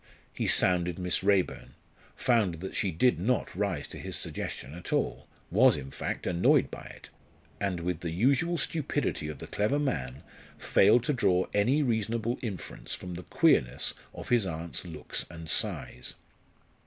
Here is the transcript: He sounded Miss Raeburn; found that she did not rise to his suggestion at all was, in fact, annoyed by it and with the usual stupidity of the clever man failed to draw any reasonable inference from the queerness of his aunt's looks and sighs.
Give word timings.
He 0.33 0.47
sounded 0.47 0.97
Miss 0.97 1.21
Raeburn; 1.23 1.75
found 2.15 2.55
that 2.61 2.75
she 2.75 2.89
did 2.89 3.19
not 3.19 3.53
rise 3.53 3.87
to 3.89 3.99
his 3.99 4.15
suggestion 4.15 4.73
at 4.73 4.91
all 4.91 5.27
was, 5.51 5.77
in 5.77 5.91
fact, 5.91 6.25
annoyed 6.25 6.71
by 6.71 6.85
it 6.95 7.09
and 7.59 7.81
with 7.81 7.99
the 7.99 8.09
usual 8.09 8.57
stupidity 8.57 9.27
of 9.27 9.37
the 9.37 9.45
clever 9.45 9.77
man 9.77 10.23
failed 10.57 11.03
to 11.03 11.13
draw 11.13 11.45
any 11.53 11.83
reasonable 11.83 12.39
inference 12.41 12.95
from 12.95 13.13
the 13.13 13.21
queerness 13.21 13.93
of 14.11 14.29
his 14.29 14.47
aunt's 14.47 14.83
looks 14.85 15.27
and 15.29 15.51
sighs. 15.51 16.15